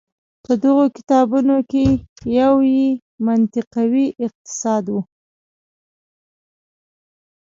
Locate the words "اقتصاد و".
4.25-4.95